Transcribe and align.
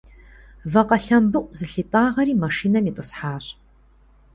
Вакъэ 0.71 0.97
лъэмбыӏу 1.03 1.51
зылъитӏагъэри 1.57 2.39
машинэм 2.43 2.85
итӏысхьащ. 2.89 3.45